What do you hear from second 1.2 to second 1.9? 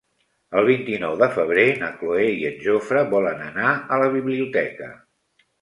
de febrer